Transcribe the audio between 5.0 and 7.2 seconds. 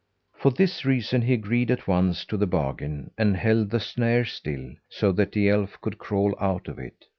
the elf could crawl out of it.